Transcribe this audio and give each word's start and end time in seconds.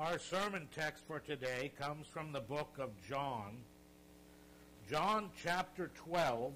Our 0.00 0.18
sermon 0.18 0.66
text 0.74 1.04
for 1.06 1.18
today 1.18 1.72
comes 1.78 2.06
from 2.06 2.32
the 2.32 2.40
book 2.40 2.76
of 2.78 2.88
John, 3.06 3.58
John 4.88 5.28
chapter 5.42 5.90
12, 6.06 6.54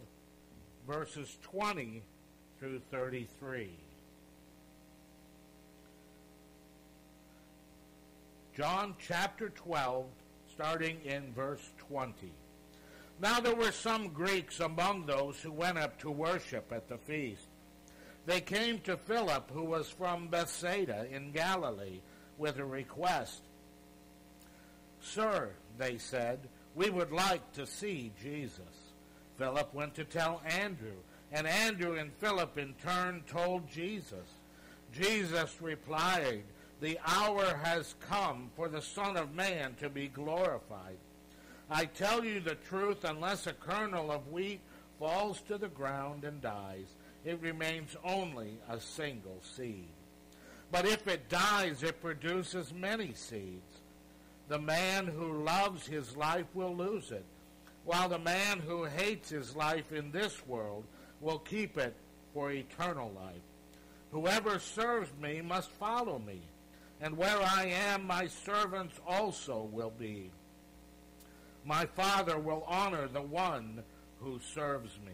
verses 0.89 1.37
20 1.43 2.03
through 2.59 2.81
33. 2.91 3.69
John 8.57 8.95
chapter 9.07 9.51
12, 9.51 10.07
starting 10.51 10.97
in 11.05 11.31
verse 11.35 11.71
20. 11.91 12.15
Now 13.21 13.41
there 13.41 13.55
were 13.55 13.73
some 13.73 14.09
Greeks 14.09 14.61
among 14.61 15.05
those 15.05 15.39
who 15.43 15.53
went 15.53 15.77
up 15.77 16.01
to 16.01 16.11
worship 16.11 16.73
at 16.73 16.89
the 16.89 16.97
feast. 16.97 17.45
They 18.25 18.41
came 18.41 18.79
to 18.81 18.97
Philip, 18.97 19.51
who 19.53 19.65
was 19.65 19.91
from 19.91 20.29
Bethsaida 20.29 21.07
in 21.13 21.33
Galilee, 21.33 22.01
with 22.39 22.59
a 22.59 22.65
request. 22.65 23.43
Sir, 25.01 25.51
they 25.79 25.99
said, 25.99 26.41
we 26.75 26.91
would 26.91 27.13
like 27.13 27.53
to 27.53 27.67
see 27.67 28.11
Jesus. 28.21 28.61
Philip 29.39 29.73
went 29.75 29.95
to 29.95 30.05
tell 30.05 30.43
Andrew, 30.45 30.97
and 31.33 31.47
Andrew 31.47 31.97
and 31.97 32.13
Philip 32.15 32.59
in 32.59 32.75
turn 32.83 33.23
told 33.29 33.71
Jesus. 33.71 34.27
Jesus 34.93 35.61
replied, 35.61 36.43
The 36.81 36.99
hour 37.07 37.59
has 37.63 37.95
come 38.09 38.51
for 38.57 38.69
the 38.69 38.83
Son 38.83 39.17
of 39.17 39.35
Man 39.35 39.75
to 39.81 39.89
be 39.89 40.09
glorified. 40.09 40.97
I 41.71 41.87
tell 41.87 42.25
you 42.25 42.41
the 42.41 42.57
truth, 42.57 43.05
unless 43.05 43.47
a 43.47 43.53
kernel 43.53 44.11
of 44.11 44.29
wheat 44.29 44.61
falls 44.99 45.41
to 45.43 45.59
the 45.59 45.69
ground 45.69 46.25
and 46.25 46.41
dies, 46.41 46.87
it 47.25 47.41
remains 47.41 47.97
only 48.05 48.59
a 48.69 48.79
single 48.79 49.41
seed. 49.57 49.89
But 50.75 50.87
if 50.87 51.07
it 51.07 51.29
dies, 51.29 51.85
it 51.85 52.03
produces 52.03 52.75
many 52.75 53.15
seeds. 53.15 53.79
The 54.49 54.59
man 54.59 55.07
who 55.07 55.45
loves 55.45 55.87
his 55.87 56.17
life 56.17 56.47
will 56.53 56.75
lose 56.75 57.13
it, 57.13 57.25
while 57.85 58.09
the 58.09 58.19
man 58.19 58.59
who 58.59 58.83
hates 58.83 59.29
his 59.31 59.55
life 59.55 59.93
in 59.93 60.11
this 60.11 60.45
world 60.49 60.83
will 61.21 61.39
keep 61.39 61.79
it 61.79 61.95
for 62.33 62.51
eternal 62.51 63.13
life. 63.15 63.45
Whoever 64.11 64.59
serves 64.59 65.11
me 65.23 65.41
must 65.43 65.71
follow 65.71 66.19
me, 66.19 66.41
and 67.01 67.17
where 67.17 67.41
I 67.41 67.67
am, 67.67 68.05
my 68.05 68.27
servants 68.27 68.99
also 69.07 69.69
will 69.71 69.93
be. 69.97 70.33
My 71.65 71.87
Father 71.87 72.37
will 72.37 72.65
honor 72.67 73.07
the 73.07 73.23
one 73.23 73.85
who 74.21 74.41
serves 74.41 74.99
me. 75.07 75.13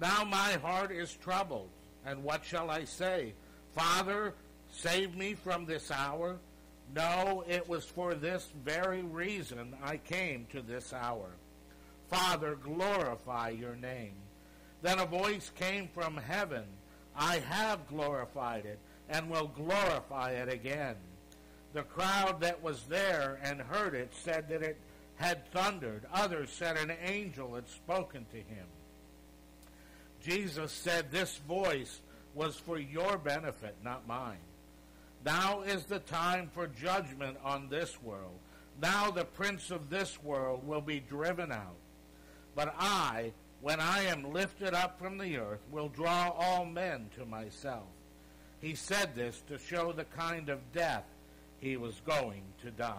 Now 0.00 0.24
my 0.24 0.52
heart 0.52 0.92
is 0.92 1.12
troubled, 1.12 1.68
and 2.06 2.24
what 2.24 2.42
shall 2.42 2.70
I 2.70 2.84
say? 2.84 3.34
Father, 3.74 4.32
save 4.70 5.16
me 5.16 5.34
from 5.34 5.66
this 5.66 5.90
hour. 5.90 6.36
No, 6.94 7.44
it 7.48 7.68
was 7.68 7.84
for 7.84 8.14
this 8.14 8.48
very 8.64 9.02
reason 9.02 9.74
I 9.82 9.96
came 9.96 10.46
to 10.52 10.62
this 10.62 10.92
hour. 10.92 11.30
Father, 12.08 12.56
glorify 12.56 13.50
your 13.50 13.74
name. 13.74 14.14
Then 14.82 14.98
a 14.98 15.06
voice 15.06 15.50
came 15.56 15.88
from 15.88 16.16
heaven. 16.16 16.64
I 17.16 17.38
have 17.38 17.88
glorified 17.88 18.66
it 18.66 18.78
and 19.08 19.30
will 19.30 19.48
glorify 19.48 20.32
it 20.32 20.52
again. 20.52 20.96
The 21.72 21.82
crowd 21.82 22.40
that 22.40 22.62
was 22.62 22.82
there 22.84 23.38
and 23.42 23.60
heard 23.60 23.94
it 23.94 24.12
said 24.14 24.48
that 24.48 24.62
it 24.62 24.78
had 25.16 25.50
thundered. 25.50 26.06
Others 26.12 26.50
said 26.50 26.76
an 26.76 26.92
angel 27.02 27.54
had 27.54 27.68
spoken 27.68 28.26
to 28.30 28.36
him. 28.36 28.66
Jesus 30.22 30.72
said, 30.72 31.10
This 31.10 31.36
voice 31.38 32.00
was 32.34 32.56
for 32.56 32.78
your 32.78 33.18
benefit, 33.18 33.76
not 33.82 34.06
mine. 34.06 34.38
Now 35.26 35.62
is 35.62 35.86
the 35.86 35.98
time 35.98 36.48
for 36.54 36.68
judgment 36.68 37.36
on 37.42 37.68
this 37.68 38.00
world. 38.00 38.38
Now 38.80 39.10
the 39.10 39.24
prince 39.24 39.72
of 39.72 39.90
this 39.90 40.22
world 40.22 40.64
will 40.64 40.80
be 40.80 41.00
driven 41.00 41.50
out. 41.50 41.74
But 42.54 42.72
I, 42.78 43.32
when 43.60 43.80
I 43.80 44.04
am 44.04 44.32
lifted 44.32 44.72
up 44.72 45.00
from 45.00 45.18
the 45.18 45.36
earth, 45.38 45.58
will 45.72 45.88
draw 45.88 46.28
all 46.30 46.64
men 46.64 47.10
to 47.16 47.26
myself. 47.26 47.88
He 48.60 48.76
said 48.76 49.16
this 49.16 49.42
to 49.48 49.58
show 49.58 49.90
the 49.90 50.04
kind 50.04 50.48
of 50.48 50.72
death 50.72 51.04
he 51.58 51.76
was 51.76 52.00
going 52.06 52.42
to 52.62 52.70
die. 52.70 52.94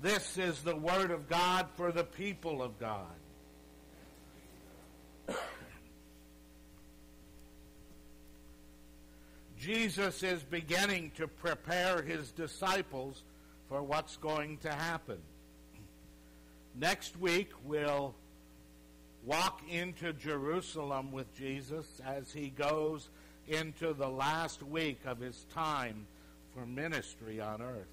This 0.00 0.38
is 0.38 0.62
the 0.62 0.76
word 0.76 1.10
of 1.10 1.28
God 1.28 1.66
for 1.74 1.90
the 1.90 2.04
people 2.04 2.62
of 2.62 2.78
God. 2.78 3.16
Jesus 9.66 10.22
is 10.22 10.44
beginning 10.44 11.10
to 11.16 11.26
prepare 11.26 12.00
his 12.00 12.30
disciples 12.30 13.24
for 13.68 13.82
what's 13.82 14.16
going 14.16 14.58
to 14.58 14.70
happen. 14.70 15.18
Next 16.76 17.18
week, 17.18 17.50
we'll 17.64 18.14
walk 19.24 19.62
into 19.68 20.12
Jerusalem 20.12 21.10
with 21.10 21.36
Jesus 21.36 22.00
as 22.06 22.32
he 22.32 22.48
goes 22.48 23.08
into 23.48 23.92
the 23.92 24.08
last 24.08 24.62
week 24.62 25.00
of 25.04 25.18
his 25.18 25.46
time 25.52 26.06
for 26.54 26.64
ministry 26.64 27.40
on 27.40 27.60
earth. 27.60 27.90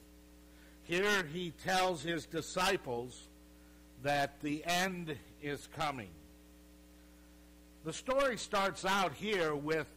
Here 0.84 1.24
he 1.34 1.54
tells 1.66 2.04
his 2.04 2.28
disciples 2.28 3.20
that 4.04 4.40
the 4.44 4.64
end 4.64 5.18
is 5.42 5.68
coming. 5.76 6.12
The 7.84 7.94
story 7.94 8.38
starts 8.38 8.86
out 8.86 9.14
here 9.14 9.56
with 9.56 9.88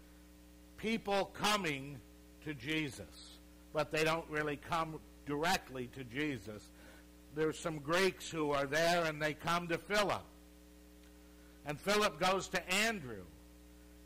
people 0.77 1.31
coming 1.35 1.99
to 2.45 2.55
Jesus, 2.55 3.39
but 3.73 3.91
they 3.91 4.05
don't 4.05 4.29
really 4.31 4.57
come 4.57 5.01
directly 5.27 5.89
to 5.97 6.05
Jesus. 6.05 6.63
There's 7.35 7.59
some 7.59 7.79
Greeks 7.79 8.31
who 8.31 8.53
are 8.53 8.67
there 8.67 9.05
and 9.05 9.21
they 9.21 9.35
come 9.35 9.69
to 9.69 9.79
Philip. 9.79 10.23
And 11.67 11.79
Philip 11.79 12.21
goes 12.21 12.49
to 12.49 12.73
Andrew. 12.73 13.25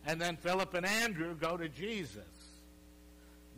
And 0.06 0.20
then 0.20 0.36
Philip 0.36 0.74
and 0.74 0.86
Andrew 0.86 1.34
go 1.34 1.56
to 1.56 1.68
Jesus. 1.68 2.22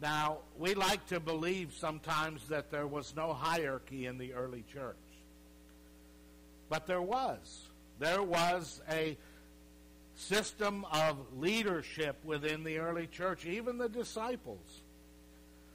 Now, 0.01 0.39
we 0.59 0.75
like 0.75 1.07
to 1.07 1.21
believe 1.21 1.73
sometimes 1.73 2.49
that 2.49 2.73
there 2.73 2.89
was 2.89 3.15
no 3.17 3.33
hierarchy 3.33 4.07
in 4.07 4.19
the 4.19 4.35
early 4.35 4.65
church. 4.73 4.97
But 6.69 6.89
there 6.89 7.03
was. 7.03 7.69
There 8.01 8.23
was 8.23 8.81
a 8.91 9.17
system 10.23 10.87
of 10.93 11.17
leadership 11.37 12.17
within 12.25 12.65
the 12.65 12.79
early 12.79 13.07
church, 13.07 13.45
even 13.45 13.79
the 13.79 13.89
disciples. 13.89 14.83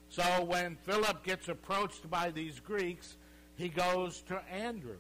So 0.09 0.23
when 0.43 0.77
Philip 0.83 1.23
gets 1.23 1.49
approached 1.49 2.09
by 2.09 2.31
these 2.31 2.59
Greeks, 2.59 3.17
he 3.55 3.69
goes 3.69 4.21
to 4.27 4.41
Andrew. 4.51 4.99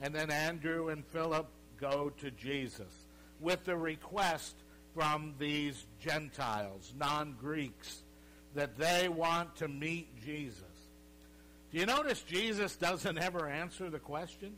And 0.00 0.14
then 0.14 0.30
Andrew 0.30 0.88
and 0.88 1.04
Philip 1.06 1.46
go 1.80 2.12
to 2.20 2.30
Jesus 2.30 2.92
with 3.40 3.64
the 3.64 3.76
request 3.76 4.54
from 4.94 5.34
these 5.38 5.86
Gentiles, 6.00 6.92
non 6.98 7.36
Greeks, 7.40 8.02
that 8.54 8.76
they 8.76 9.08
want 9.08 9.56
to 9.56 9.68
meet 9.68 10.08
Jesus. 10.24 10.64
Do 11.72 11.78
you 11.78 11.86
notice 11.86 12.22
Jesus 12.22 12.76
doesn't 12.76 13.18
ever 13.18 13.48
answer 13.48 13.88
the 13.88 14.00
question? 14.00 14.54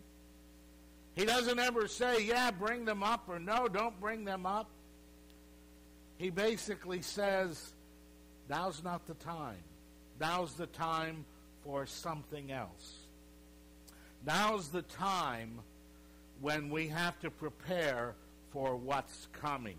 He 1.14 1.24
doesn't 1.24 1.58
ever 1.58 1.86
say, 1.88 2.24
yeah, 2.24 2.50
bring 2.50 2.84
them 2.84 3.02
up, 3.02 3.28
or 3.28 3.38
no, 3.38 3.68
don't 3.68 3.98
bring 4.00 4.24
them 4.24 4.46
up. 4.46 4.68
He 6.16 6.30
basically 6.30 7.02
says, 7.02 7.72
now's 8.48 8.82
not 8.82 9.06
the 9.06 9.14
time. 9.14 9.62
Now's 10.20 10.54
the 10.54 10.66
time 10.66 11.24
for 11.64 11.84
something 11.84 12.50
else. 12.50 12.94
Now's 14.24 14.68
the 14.68 14.82
time 14.82 15.60
when 16.40 16.70
we 16.70 16.88
have 16.88 17.18
to 17.20 17.30
prepare 17.30 18.14
for 18.50 18.76
what's 18.76 19.28
coming. 19.32 19.76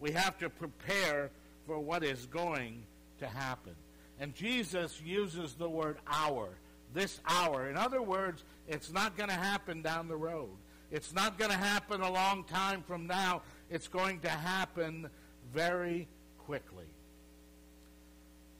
We 0.00 0.12
have 0.12 0.38
to 0.38 0.50
prepare 0.50 1.30
for 1.66 1.78
what 1.78 2.04
is 2.04 2.26
going 2.26 2.82
to 3.18 3.26
happen. 3.26 3.74
And 4.18 4.34
Jesus 4.34 5.00
uses 5.02 5.54
the 5.54 5.68
word 5.68 5.98
hour, 6.06 6.50
this 6.92 7.20
hour. 7.26 7.68
In 7.68 7.76
other 7.76 8.02
words, 8.02 8.44
it's 8.68 8.92
not 8.92 9.16
going 9.16 9.28
to 9.28 9.34
happen 9.34 9.82
down 9.82 10.08
the 10.08 10.16
road. 10.16 10.50
It's 10.90 11.14
not 11.14 11.38
going 11.38 11.50
to 11.50 11.56
happen 11.56 12.00
a 12.00 12.10
long 12.10 12.44
time 12.44 12.82
from 12.82 13.06
now. 13.06 13.42
It's 13.70 13.88
going 13.88 14.20
to 14.20 14.28
happen 14.28 15.08
very 15.52 16.08
quickly. 16.38 16.86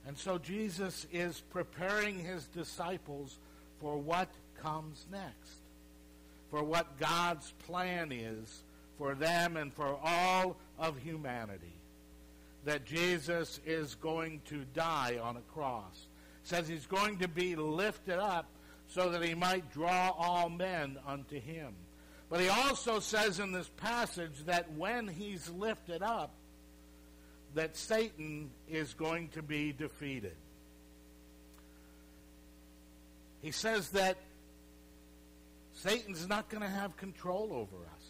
And 0.07 0.17
so 0.17 0.39
Jesus 0.39 1.07
is 1.13 1.43
preparing 1.51 2.19
his 2.19 2.47
disciples 2.47 3.39
for 3.81 3.99
what 3.99 4.29
comes 4.63 5.07
next, 5.11 5.61
for 6.51 6.63
what 6.63 6.99
God's 6.99 7.53
plan 7.67 8.13
is 8.13 8.63
for 9.01 9.15
them 9.15 9.57
and 9.57 9.73
for 9.73 9.99
all 10.05 10.57
of 10.79 10.99
humanity. 10.99 11.75
That 12.67 12.85
Jesus 12.85 13.59
is 13.65 13.95
going 13.95 14.43
to 14.51 14.67
die 14.75 15.19
on 15.23 15.39
a 15.39 15.53
cross. 15.55 16.07
Says 16.43 16.69
he's 16.69 16.87
going 16.87 17.19
to 17.19 17.29
be 17.29 17.57
lifted 17.57 18.19
up 18.19 18.47
so 18.89 19.11
that 19.11 19.23
he 19.23 19.35
might 19.35 19.73
draw 19.73 20.11
all 20.11 20.49
men 20.49 20.99
unto 21.07 21.41
him. 21.41 21.75
But 22.29 22.41
he 22.41 22.49
also 22.49 23.01
says 23.01 23.41
in 23.41 23.53
this 23.53 23.69
passage 23.77 24.45
that 24.47 24.73
when 24.73 25.09
he's 25.09 25.49
lifted 25.51 26.03
up, 26.03 26.33
that 27.55 27.77
Satan 27.77 28.51
is 28.69 28.95
going 28.95 29.29
to 29.31 29.43
be 29.43 29.73
defeated. 29.73 30.37
he 33.43 33.51
says 33.51 33.91
that 33.91 34.17
Satan's 35.75 36.29
not 36.29 36.49
going 36.49 36.63
to 36.63 36.69
have 36.69 36.97
control 36.97 37.49
over 37.53 37.85
us. 37.95 38.05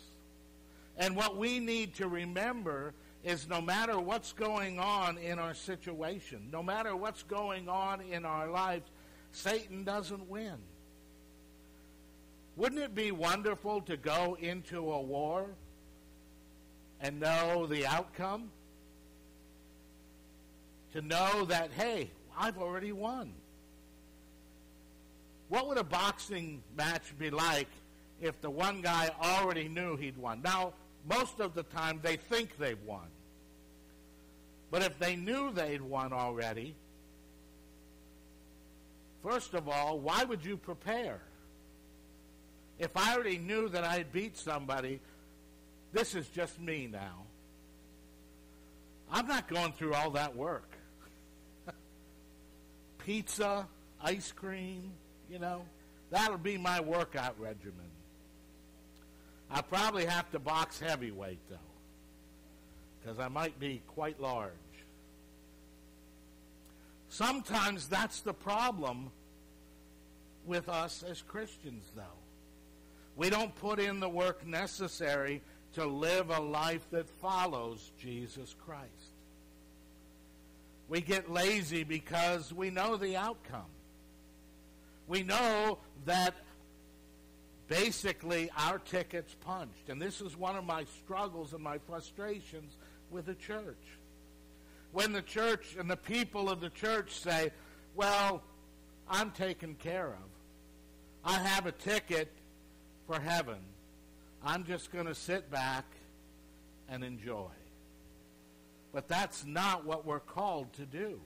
And 0.97 1.17
what 1.17 1.37
we 1.37 1.61
need 1.61 1.95
to 1.97 2.09
remember 2.09 2.95
is 3.25 3.49
no 3.49 3.61
matter 3.61 3.99
what's 3.99 4.33
going 4.33 4.79
on 4.79 5.19
in 5.19 5.39
our 5.39 5.55
situation, 5.55 6.49
no 6.51 6.63
matter 6.63 6.97
what's 6.97 7.23
going 7.23 7.69
on 7.69 8.01
in 8.01 8.25
our 8.25 8.49
lives, 8.49 8.91
Satan 9.33 9.85
doesn't 9.85 10.29
win. 10.29 10.57
Wouldn't 12.57 12.81
it 12.81 12.95
be 12.95 13.13
wonderful 13.13 13.81
to 13.83 13.97
go 13.97 14.37
into 14.41 14.93
a 14.93 15.01
war 15.01 15.47
and 17.01 17.21
know 17.21 17.67
the 17.67 17.87
outcome? 17.87 18.51
To 20.93 21.03
know 21.03 21.45
that, 21.45 21.71
hey, 21.73 22.11
I've 22.37 22.59
already 22.59 22.93
won. 22.93 23.33
What 25.49 25.69
would 25.69 25.79
a 25.79 25.85
boxing 25.85 26.63
match 26.77 27.17
be 27.19 27.31
like 27.31 27.69
if 28.21 28.41
the 28.41 28.51
one 28.51 28.83
guy 28.83 29.11
already 29.23 29.69
knew 29.69 29.97
he'd 29.97 30.17
won? 30.17 30.43
Now, 30.43 30.73
most 31.09 31.41
of 31.41 31.55
the 31.55 31.63
time 31.63 32.01
they 32.03 32.17
think 32.17 32.57
they've 32.59 32.83
won. 32.85 33.07
But 34.71 34.83
if 34.83 34.99
they 34.99 35.17
knew 35.17 35.53
they'd 35.53 35.83
won 35.83 36.13
already, 36.13 36.75
first 39.23 39.55
of 39.55 39.69
all, 39.69 39.99
why 39.99 40.25
would 40.25 40.45
you 40.45 40.57
prepare? 40.57 41.21
If 42.79 42.97
I 42.97 43.15
already 43.15 43.39
knew 43.39 43.69
that 43.69 43.85
I'd 43.85 44.13
beat 44.13 44.37
somebody, 44.37 45.01
this 45.93 46.15
is 46.15 46.29
just 46.29 46.61
me 46.61 46.89
now. 46.91 47.25
I'm 49.11 49.27
not 49.27 49.49
going 49.49 49.73
through 49.73 49.95
all 49.95 50.11
that 50.13 50.37
work. 50.37 50.71
Pizza, 52.99 53.67
ice 54.01 54.31
cream, 54.31 54.93
you 55.29 55.41
know, 55.41 55.65
that'll 56.11 56.39
be 56.39 56.57
my 56.57 56.81
workout 56.81 57.39
regimen. 57.41 57.91
I 59.51 59.63
probably 59.63 60.07
have 60.07 60.31
to 60.31 60.39
box 60.39 60.79
heavyweight, 60.79 61.41
though, 61.49 61.57
because 63.01 63.19
I 63.19 63.29
might 63.29 63.59
be 63.59 63.83
quite 63.89 64.21
large. 64.21 64.53
Sometimes 67.09 67.89
that's 67.89 68.21
the 68.21 68.33
problem 68.33 69.11
with 70.47 70.69
us 70.69 71.03
as 71.03 71.23
Christians, 71.23 71.91
though. 71.97 72.03
We 73.17 73.29
don't 73.29 73.55
put 73.57 73.81
in 73.81 73.99
the 73.99 74.09
work 74.09 74.47
necessary 74.47 75.43
to 75.75 75.85
live 75.85 76.31
a 76.31 76.41
life 76.41 76.87
that 76.93 77.09
follows 77.09 77.91
Jesus 78.01 78.55
Christ. 78.65 78.87
We 80.89 81.01
get 81.01 81.31
lazy 81.31 81.85
because 81.85 82.53
we 82.53 82.71
know 82.71 82.97
the 82.97 83.17
outcome. 83.17 83.71
We 85.07 85.23
know 85.23 85.79
that 86.07 86.35
basically 87.71 88.51
our 88.59 88.81
ticket's 88.81 89.35
punched. 89.47 89.89
And 89.89 90.03
this 90.03 90.21
is 90.21 90.37
one 90.37 90.57
of 90.57 90.67
my 90.67 90.85
struggles 91.03 91.55
and 91.55 91.63
my 91.63 91.79
frustrations 91.79 92.77
with 93.11 93.27
the 93.27 93.35
church. 93.35 93.79
When 94.93 95.13
the 95.13 95.23
church 95.23 95.77
and 95.79 95.89
the 95.89 95.97
people 95.97 96.51
of 96.51 96.61
the 96.61 96.69
church 96.69 97.13
say, 97.13 97.53
well, 97.95 98.43
I'm 99.09 99.31
taken 99.31 99.77
care 99.77 100.09
of. 100.09 100.29
I 101.25 101.39
have 101.39 101.67
a 101.67 101.73
ticket 101.73 102.29
for 103.07 103.21
heaven. 103.21 103.59
I'm 104.45 104.65
just 104.65 104.91
going 104.91 105.07
to 105.07 105.15
sit 105.15 105.49
back 105.49 105.85
and 106.89 107.05
enjoy. 107.05 107.51
But 108.93 109.07
that's 109.07 109.47
not 109.47 109.85
what 109.85 110.05
we're 110.05 110.19
called 110.19 110.73
to 110.73 110.87
do. 110.87 111.21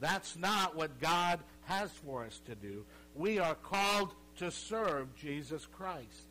That's 0.00 0.36
not 0.36 0.74
what 0.74 1.00
God 1.00 1.40
has 1.64 1.90
for 1.90 2.24
us 2.24 2.40
to 2.46 2.54
do. 2.54 2.86
We 3.14 3.38
are 3.38 3.54
called 3.54 4.14
to 4.38 4.50
serve 4.50 5.14
Jesus 5.16 5.66
Christ, 5.66 6.28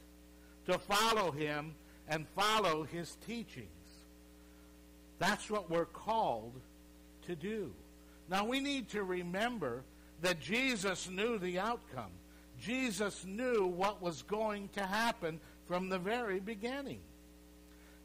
to 0.66 0.78
follow 0.78 1.32
him 1.32 1.76
and 2.08 2.28
follow 2.36 2.84
his 2.84 3.18
teachings. 3.26 3.68
That's 5.20 5.50
what 5.50 5.70
we're 5.70 5.86
called 5.86 6.54
to 7.28 7.36
do. 7.36 7.72
Now 8.30 8.46
we 8.46 8.60
need 8.60 8.90
to 8.90 9.04
remember 9.04 9.84
that 10.22 10.40
Jesus 10.40 11.10
knew 11.10 11.38
the 11.38 11.60
outcome. 11.60 12.12
Jesus 12.60 13.26
knew 13.26 13.66
what 13.66 14.02
was 14.02 14.22
going 14.22 14.70
to 14.70 14.86
happen 14.86 15.40
from 15.68 15.90
the 15.90 16.00
very 16.00 16.40
beginning. 16.40 17.00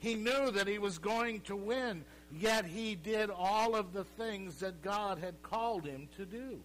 He 0.01 0.15
knew 0.15 0.51
that 0.53 0.69
he 0.69 0.79
was 0.79 0.99
going 0.99 1.41
to 1.43 1.57
win, 1.57 2.05
yet 2.33 2.65
he 2.65 2.95
did 2.95 3.31
all 3.31 3.75
of 3.75 3.93
the 3.93 4.05
things 4.05 4.61
that 4.61 4.83
God 4.83 5.19
had 5.19 5.43
called 5.43 5.85
him 5.85 6.09
to 6.17 6.25
do. 6.25 6.61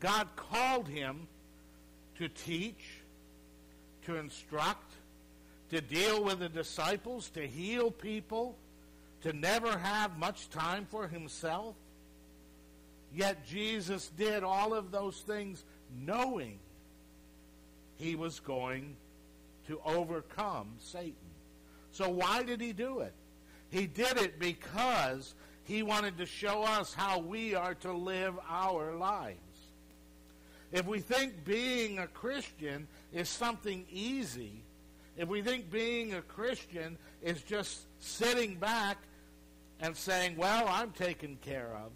God 0.00 0.28
called 0.36 0.88
him 0.88 1.26
to 2.18 2.28
teach, 2.28 3.00
to 4.06 4.16
instruct, 4.16 4.92
to 5.70 5.80
deal 5.80 6.22
with 6.22 6.38
the 6.38 6.48
disciples, 6.48 7.30
to 7.30 7.46
heal 7.46 7.90
people, 7.90 8.56
to 9.22 9.32
never 9.32 9.78
have 9.78 10.18
much 10.18 10.50
time 10.50 10.86
for 10.90 11.08
himself. 11.08 11.76
Yet 13.14 13.46
Jesus 13.46 14.10
did 14.16 14.42
all 14.42 14.74
of 14.74 14.90
those 14.90 15.20
things 15.20 15.64
knowing 16.04 16.58
he 17.96 18.16
was 18.16 18.40
going 18.40 18.96
to 19.66 19.80
overcome 19.84 20.72
Satan. 20.78 21.14
So 21.92 22.08
why 22.08 22.42
did 22.42 22.60
he 22.60 22.72
do 22.72 23.00
it? 23.00 23.12
He 23.70 23.86
did 23.86 24.16
it 24.18 24.38
because 24.38 25.34
he 25.64 25.82
wanted 25.82 26.18
to 26.18 26.26
show 26.26 26.62
us 26.62 26.92
how 26.92 27.18
we 27.18 27.54
are 27.54 27.74
to 27.76 27.92
live 27.92 28.34
our 28.48 28.94
lives. 28.94 29.38
If 30.72 30.86
we 30.86 31.00
think 31.00 31.44
being 31.44 31.98
a 31.98 32.06
Christian 32.06 32.88
is 33.12 33.28
something 33.28 33.84
easy, 33.92 34.62
if 35.16 35.28
we 35.28 35.42
think 35.42 35.70
being 35.70 36.14
a 36.14 36.22
Christian 36.22 36.96
is 37.22 37.42
just 37.42 37.82
sitting 38.00 38.56
back 38.56 38.96
and 39.80 39.94
saying, 39.94 40.36
well, 40.36 40.66
I'm 40.68 40.92
taken 40.92 41.36
care 41.42 41.76
of, 41.84 41.92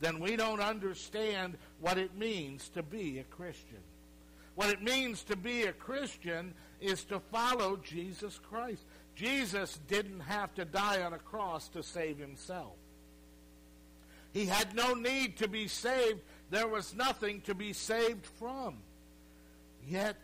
then 0.00 0.18
we 0.18 0.34
don't 0.36 0.60
understand 0.60 1.56
what 1.80 1.96
it 1.96 2.16
means 2.16 2.68
to 2.70 2.82
be 2.82 3.20
a 3.20 3.24
Christian. 3.24 3.78
What 4.56 4.70
it 4.70 4.82
means 4.82 5.22
to 5.24 5.36
be 5.36 5.64
a 5.64 5.72
Christian 5.72 6.52
is 6.80 7.04
to 7.04 7.20
follow 7.20 7.76
Jesus 7.76 8.38
Christ. 8.38 8.84
Jesus 9.14 9.78
didn't 9.88 10.20
have 10.20 10.52
to 10.54 10.64
die 10.64 11.02
on 11.02 11.12
a 11.12 11.18
cross 11.18 11.68
to 11.68 11.82
save 11.82 12.18
himself. 12.18 12.72
He 14.32 14.46
had 14.46 14.74
no 14.74 14.94
need 14.94 15.36
to 15.38 15.48
be 15.48 15.68
saved 15.68 16.20
there 16.54 16.68
was 16.68 16.94
nothing 16.94 17.40
to 17.42 17.54
be 17.54 17.72
saved 17.72 18.24
from. 18.38 18.76
Yet, 19.88 20.16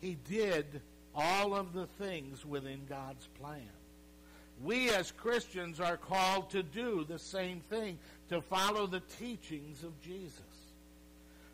he 0.00 0.16
did 0.28 0.80
all 1.14 1.54
of 1.54 1.74
the 1.74 1.86
things 1.86 2.46
within 2.46 2.86
God's 2.88 3.26
plan. 3.38 3.68
We 4.62 4.88
as 4.88 5.12
Christians 5.12 5.80
are 5.80 5.98
called 5.98 6.50
to 6.50 6.62
do 6.62 7.04
the 7.06 7.18
same 7.18 7.60
thing, 7.68 7.98
to 8.30 8.40
follow 8.40 8.86
the 8.86 9.02
teachings 9.18 9.84
of 9.84 10.00
Jesus, 10.00 10.40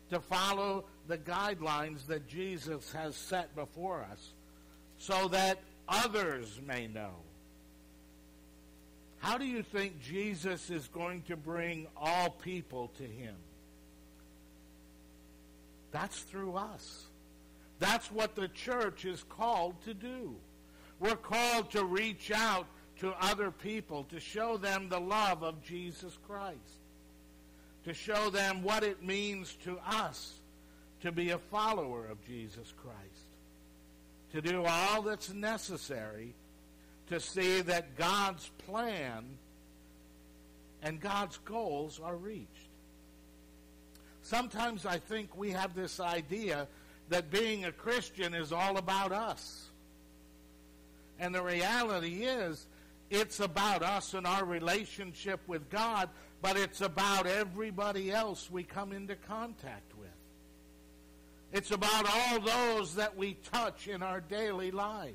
to 0.09 0.21
follow 0.21 0.85
the 1.07 1.17
guidelines 1.17 2.07
that 2.07 2.27
Jesus 2.27 2.93
has 2.93 3.15
set 3.15 3.53
before 3.55 4.05
us, 4.09 4.31
so 4.97 5.27
that 5.27 5.59
others 5.89 6.61
may 6.65 6.87
know. 6.87 7.11
How 9.19 9.37
do 9.37 9.45
you 9.45 9.63
think 9.63 10.01
Jesus 10.01 10.69
is 10.69 10.87
going 10.87 11.23
to 11.23 11.35
bring 11.35 11.87
all 11.97 12.29
people 12.29 12.91
to 12.97 13.03
him? 13.03 13.35
That's 15.95 16.19
through 16.19 16.57
us. 16.57 17.05
That's 17.79 18.11
what 18.11 18.35
the 18.35 18.49
church 18.49 19.05
is 19.05 19.23
called 19.23 19.81
to 19.85 19.93
do. 19.93 20.35
We're 20.99 21.15
called 21.15 21.71
to 21.71 21.85
reach 21.85 22.31
out 22.35 22.67
to 22.99 23.13
other 23.21 23.49
people, 23.49 24.03
to 24.09 24.19
show 24.19 24.57
them 24.57 24.89
the 24.89 24.99
love 24.99 25.41
of 25.41 25.63
Jesus 25.63 26.17
Christ, 26.27 26.81
to 27.85 27.93
show 27.93 28.29
them 28.29 28.61
what 28.61 28.83
it 28.83 29.03
means 29.03 29.55
to 29.63 29.79
us 29.87 30.33
to 30.99 31.13
be 31.13 31.29
a 31.29 31.37
follower 31.37 32.05
of 32.07 32.21
Jesus 32.27 32.73
Christ, 32.83 33.29
to 34.33 34.41
do 34.41 34.65
all 34.65 35.01
that's 35.01 35.33
necessary 35.33 36.33
to 37.07 37.21
see 37.21 37.61
that 37.61 37.95
God's 37.95 38.49
plan 38.67 39.23
and 40.83 40.99
God's 40.99 41.37
goals 41.45 42.01
are 42.03 42.17
reached. 42.17 42.74
Sometimes 44.25 44.87
I 44.87 44.97
think 44.97 45.37
we 45.37 45.51
have 45.51 45.75
this 45.75 45.99
idea 45.99 46.67
that 47.09 47.29
being 47.29 47.65
a 47.65 47.71
Christian 47.71 48.33
is 48.33 48.51
all 48.51 48.77
about 48.77 49.11
us. 49.11 49.69
And 51.19 51.33
the 51.33 51.43
reality 51.43 52.23
is, 52.23 52.65
it's 53.11 53.39
about 53.39 53.83
us 53.83 54.15
and 54.15 54.25
our 54.25 54.43
relationship 54.43 55.41
with 55.45 55.69
God, 55.69 56.09
but 56.41 56.57
it's 56.57 56.81
about 56.81 57.27
everybody 57.27 58.11
else 58.11 58.49
we 58.49 58.63
come 58.63 58.93
into 58.93 59.15
contact 59.15 59.95
with. 59.95 60.09
It's 61.53 61.69
about 61.69 62.07
all 62.11 62.39
those 62.39 62.95
that 62.95 63.15
we 63.15 63.35
touch 63.53 63.87
in 63.87 64.01
our 64.01 64.21
daily 64.21 64.71
lives. 64.71 65.13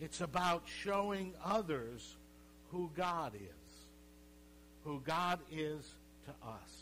It's 0.00 0.22
about 0.22 0.64
showing 0.82 1.34
others 1.44 2.16
who 2.72 2.90
God 2.96 3.36
is, 3.36 3.70
who 4.82 5.00
God 5.06 5.38
is 5.52 5.88
to 6.24 6.30
us. 6.44 6.77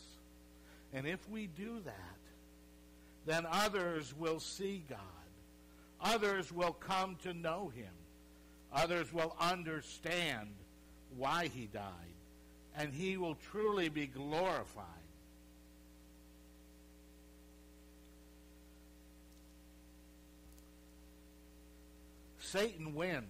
And 0.97 1.07
if 1.07 1.29
we 1.29 1.47
do 1.47 1.79
that, 1.85 2.19
then 3.27 3.47
others 3.51 4.15
will 4.19 4.41
see 4.41 4.83
God. 4.89 4.99
Others 6.01 6.51
will 6.51 6.73
come 6.73 7.17
to 7.23 7.35
know 7.35 7.71
him. 7.77 7.93
Others 8.73 9.13
will 9.13 9.37
understand 9.39 10.49
why 11.19 11.51
he 11.53 11.67
died. 11.67 11.83
And 12.75 12.95
he 12.95 13.19
will 13.19 13.35
truly 13.51 13.91
be 13.91 14.07
glorified. 14.07 14.87
Satan 22.39 22.95
wins 22.95 23.27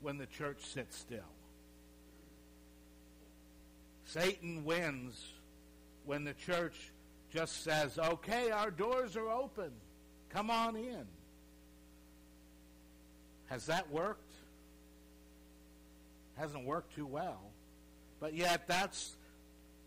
when 0.00 0.16
the 0.16 0.26
church 0.26 0.58
sits 0.60 0.96
still. 0.96 1.18
Satan 4.04 4.64
wins 4.64 5.20
when 6.04 6.22
the 6.22 6.34
church 6.34 6.92
just 7.32 7.62
says, 7.62 7.98
okay, 7.98 8.50
our 8.50 8.70
doors 8.70 9.16
are 9.16 9.28
open. 9.28 9.70
Come 10.30 10.50
on 10.50 10.76
in. 10.76 11.06
Has 13.46 13.66
that 13.66 13.90
worked? 13.90 14.32
Hasn't 16.36 16.64
worked 16.64 16.94
too 16.94 17.06
well. 17.06 17.40
But 18.20 18.34
yet, 18.34 18.66
that's 18.66 19.16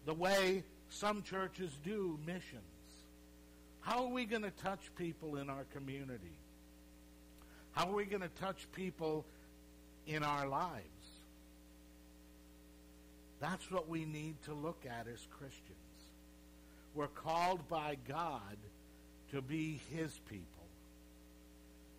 the 0.05 0.13
way 0.13 0.63
some 0.89 1.23
churches 1.23 1.71
do 1.83 2.19
missions. 2.25 2.61
How 3.81 4.03
are 4.03 4.11
we 4.11 4.25
going 4.25 4.43
to 4.43 4.51
touch 4.51 4.79
people 4.97 5.37
in 5.37 5.49
our 5.49 5.65
community? 5.73 6.37
How 7.71 7.89
are 7.89 7.93
we 7.93 8.05
going 8.05 8.21
to 8.21 8.29
touch 8.39 8.67
people 8.73 9.25
in 10.07 10.23
our 10.23 10.47
lives? 10.47 10.83
That's 13.39 13.69
what 13.71 13.89
we 13.89 14.05
need 14.05 14.35
to 14.45 14.53
look 14.53 14.85
at 14.85 15.07
as 15.07 15.27
Christians. 15.37 15.82
We're 16.95 17.07
called 17.07 17.67
by 17.67 17.97
God 18.07 18.57
to 19.31 19.41
be 19.41 19.79
His 19.89 20.11
people, 20.29 20.45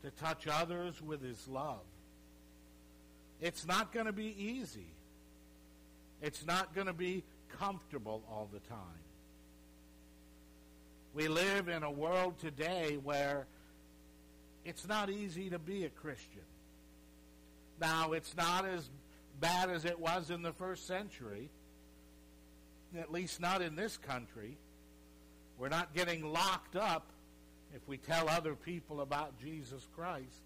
to 0.02 0.10
touch 0.12 0.46
others 0.46 1.02
with 1.02 1.22
His 1.22 1.48
love. 1.48 1.80
It's 3.40 3.66
not 3.66 3.92
going 3.92 4.06
to 4.06 4.12
be 4.12 4.34
easy. 4.38 4.86
It's 6.22 6.46
not 6.46 6.74
going 6.74 6.86
to 6.86 6.92
be 6.92 7.24
comfortable 7.58 8.22
all 8.30 8.48
the 8.52 8.60
time. 8.60 8.78
We 11.12 11.28
live 11.28 11.68
in 11.68 11.82
a 11.82 11.90
world 11.90 12.38
today 12.38 12.98
where 13.02 13.46
it's 14.64 14.88
not 14.88 15.10
easy 15.10 15.50
to 15.50 15.58
be 15.58 15.84
a 15.84 15.90
Christian. 15.90 16.42
Now, 17.80 18.12
it's 18.12 18.36
not 18.36 18.64
as 18.64 18.88
bad 19.40 19.70
as 19.70 19.84
it 19.84 19.98
was 19.98 20.30
in 20.30 20.42
the 20.42 20.52
first 20.52 20.86
century, 20.86 21.50
at 22.98 23.12
least 23.12 23.40
not 23.40 23.62
in 23.62 23.76
this 23.76 23.96
country. 23.96 24.56
We're 25.58 25.68
not 25.68 25.94
getting 25.94 26.32
locked 26.32 26.76
up 26.76 27.06
if 27.74 27.86
we 27.88 27.96
tell 27.96 28.28
other 28.28 28.54
people 28.54 29.00
about 29.00 29.38
Jesus 29.40 29.86
Christ. 29.94 30.42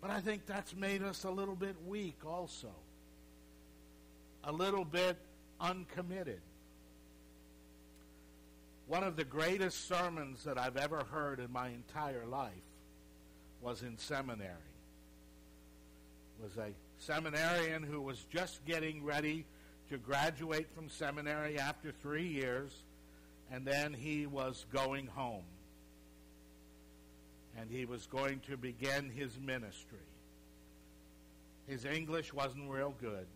But 0.00 0.10
I 0.10 0.20
think 0.20 0.46
that's 0.46 0.74
made 0.74 1.02
us 1.02 1.24
a 1.24 1.30
little 1.30 1.56
bit 1.56 1.76
weak 1.86 2.18
also, 2.24 2.70
a 4.44 4.52
little 4.52 4.84
bit 4.84 5.16
uncommitted. 5.60 6.40
One 8.86 9.02
of 9.02 9.16
the 9.16 9.24
greatest 9.24 9.86
sermons 9.86 10.44
that 10.44 10.56
I've 10.56 10.76
ever 10.76 11.04
heard 11.10 11.40
in 11.40 11.52
my 11.52 11.68
entire 11.68 12.24
life 12.26 12.52
was 13.60 13.82
in 13.82 13.98
seminary. 13.98 14.54
Was 16.42 16.56
a 16.56 16.70
seminarian 16.98 17.82
who 17.82 18.00
was 18.00 18.24
just 18.32 18.64
getting 18.64 19.04
ready 19.04 19.44
to 19.90 19.98
graduate 19.98 20.68
from 20.74 20.88
seminary 20.88 21.58
after 21.58 21.90
three 21.90 22.28
years 22.28 22.72
and 23.50 23.64
then 23.64 23.92
he 23.92 24.26
was 24.26 24.66
going 24.72 25.06
home. 25.06 25.44
And 27.58 27.70
he 27.70 27.86
was 27.86 28.06
going 28.06 28.40
to 28.48 28.56
begin 28.56 29.10
his 29.10 29.38
ministry. 29.40 29.98
His 31.66 31.84
English 31.84 32.32
wasn't 32.32 32.70
real 32.70 32.94
good, 33.00 33.26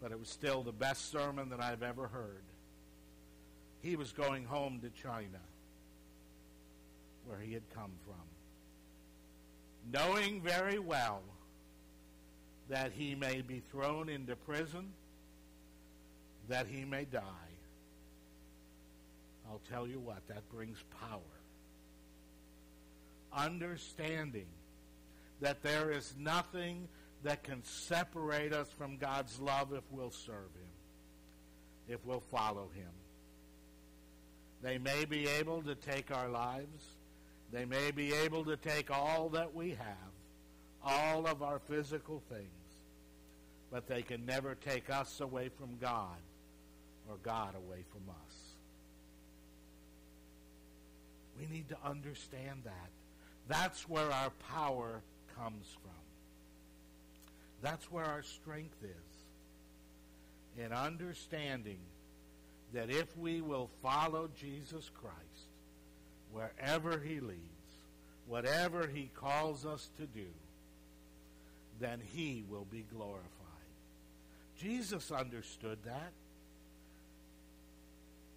but 0.00 0.12
it 0.12 0.18
was 0.18 0.28
still 0.28 0.62
the 0.62 0.72
best 0.72 1.10
sermon 1.10 1.50
that 1.50 1.60
I've 1.60 1.82
ever 1.82 2.08
heard. 2.08 2.42
He 3.82 3.96
was 3.96 4.12
going 4.12 4.44
home 4.44 4.80
to 4.80 4.90
China, 5.02 5.38
where 7.26 7.38
he 7.38 7.52
had 7.52 7.62
come 7.74 7.92
from, 8.04 8.14
knowing 9.92 10.40
very 10.40 10.78
well 10.78 11.22
that 12.68 12.92
he 12.92 13.14
may 13.14 13.42
be 13.42 13.62
thrown 13.70 14.08
into 14.08 14.34
prison, 14.34 14.92
that 16.48 16.66
he 16.66 16.84
may 16.84 17.04
die 17.04 17.46
I'll 19.48 19.60
tell 19.70 19.86
you 19.86 20.00
what, 20.00 20.26
that 20.28 20.48
brings 20.50 20.78
power. 21.00 21.20
Understanding 23.32 24.46
that 25.40 25.62
there 25.62 25.90
is 25.90 26.14
nothing 26.18 26.88
that 27.22 27.42
can 27.42 27.62
separate 27.64 28.52
us 28.52 28.68
from 28.78 28.96
God's 28.96 29.40
love 29.40 29.72
if 29.72 29.82
we'll 29.90 30.10
serve 30.10 30.54
Him, 30.54 30.74
if 31.88 32.04
we'll 32.04 32.20
follow 32.20 32.68
Him. 32.74 32.90
They 34.62 34.78
may 34.78 35.04
be 35.04 35.28
able 35.28 35.62
to 35.62 35.74
take 35.74 36.10
our 36.10 36.28
lives. 36.28 36.84
They 37.52 37.64
may 37.64 37.90
be 37.90 38.12
able 38.12 38.44
to 38.46 38.56
take 38.56 38.90
all 38.90 39.28
that 39.30 39.54
we 39.54 39.70
have, 39.70 40.12
all 40.84 41.26
of 41.26 41.42
our 41.42 41.58
physical 41.58 42.22
things, 42.28 42.48
but 43.70 43.86
they 43.86 44.02
can 44.02 44.26
never 44.26 44.54
take 44.54 44.90
us 44.90 45.20
away 45.20 45.48
from 45.48 45.76
God 45.80 46.16
or 47.08 47.16
God 47.22 47.54
away 47.54 47.84
from 47.92 48.02
us. 48.08 48.45
We 51.38 51.46
need 51.54 51.68
to 51.68 51.76
understand 51.84 52.62
that. 52.64 52.90
That's 53.48 53.88
where 53.88 54.10
our 54.10 54.30
power 54.52 55.02
comes 55.38 55.66
from. 55.82 55.92
That's 57.62 57.90
where 57.90 58.04
our 58.04 58.22
strength 58.22 58.82
is. 58.82 60.64
In 60.64 60.72
understanding 60.72 61.78
that 62.72 62.90
if 62.90 63.16
we 63.16 63.40
will 63.40 63.70
follow 63.82 64.28
Jesus 64.40 64.90
Christ 65.00 65.16
wherever 66.32 66.98
he 66.98 67.20
leads, 67.20 67.40
whatever 68.26 68.86
he 68.86 69.10
calls 69.14 69.64
us 69.64 69.88
to 69.98 70.06
do, 70.06 70.26
then 71.78 72.00
he 72.14 72.44
will 72.48 72.66
be 72.70 72.84
glorified. 72.94 73.22
Jesus 74.58 75.10
understood 75.10 75.78
that. 75.84 76.12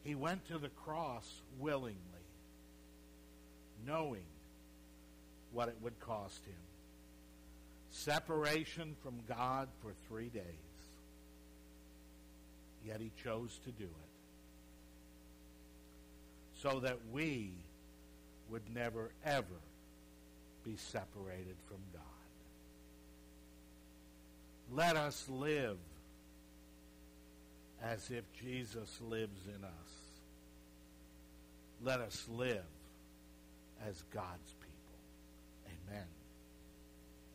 He 0.03 0.15
went 0.15 0.47
to 0.47 0.57
the 0.57 0.69
cross 0.69 1.41
willingly 1.59 2.08
knowing 3.86 4.25
what 5.51 5.67
it 5.67 5.75
would 5.81 6.00
cost 6.00 6.45
him. 6.45 6.53
Separation 7.91 8.95
from 9.03 9.15
God 9.27 9.67
for 9.81 9.91
three 10.07 10.29
days. 10.29 10.43
Yet 12.86 13.01
he 13.01 13.12
chose 13.24 13.59
to 13.65 13.71
do 13.71 13.86
it. 13.86 14.09
So 16.62 16.79
that 16.81 16.98
we 17.12 17.51
would 18.50 18.63
never, 18.74 19.12
ever 19.25 19.45
be 20.63 20.75
separated 20.77 21.55
from 21.67 21.77
God. 21.93 22.01
Let 24.71 24.95
us 24.95 25.25
live 25.29 25.77
as 27.83 28.12
if 28.12 28.24
Jesus 28.39 29.00
lives 29.01 29.48
in 29.48 29.63
us. 29.63 29.71
Let 31.81 32.01
us 32.01 32.27
live 32.29 32.65
as 33.88 34.03
God's 34.13 34.53
people. 34.53 34.98
Amen. 35.67 36.05